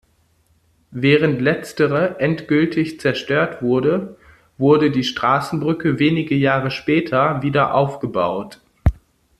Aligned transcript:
Während 0.89 1.41
letztere 1.41 2.19
endgültig 2.19 2.99
zerstört 2.99 3.61
wurde, 3.61 4.17
wurde 4.57 4.89
die 4.89 5.03
Straßenbrücke 5.03 5.99
wenige 5.99 6.33
Jahre 6.33 6.71
später 6.71 7.43
wieder 7.43 7.75
aufgebaut. 7.75 8.59